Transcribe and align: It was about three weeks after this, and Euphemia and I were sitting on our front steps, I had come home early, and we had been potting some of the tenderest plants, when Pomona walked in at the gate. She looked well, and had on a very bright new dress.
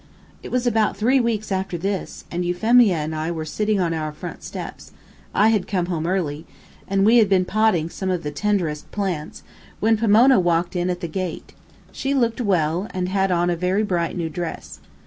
It 0.41 0.49
was 0.49 0.65
about 0.65 0.97
three 0.97 1.19
weeks 1.19 1.51
after 1.51 1.77
this, 1.77 2.25
and 2.31 2.43
Euphemia 2.43 2.95
and 2.97 3.13
I 3.13 3.29
were 3.29 3.45
sitting 3.45 3.79
on 3.79 3.93
our 3.93 4.11
front 4.11 4.41
steps, 4.41 4.93
I 5.31 5.49
had 5.49 5.67
come 5.67 5.85
home 5.85 6.07
early, 6.07 6.47
and 6.87 7.05
we 7.05 7.17
had 7.17 7.29
been 7.29 7.45
potting 7.45 7.87
some 7.87 8.09
of 8.09 8.23
the 8.23 8.31
tenderest 8.31 8.91
plants, 8.91 9.43
when 9.79 9.97
Pomona 9.97 10.39
walked 10.39 10.75
in 10.75 10.89
at 10.89 11.01
the 11.01 11.07
gate. 11.07 11.53
She 11.91 12.15
looked 12.15 12.41
well, 12.41 12.87
and 12.95 13.09
had 13.09 13.31
on 13.31 13.51
a 13.51 13.55
very 13.55 13.83
bright 13.83 14.17
new 14.17 14.27
dress. 14.27 14.79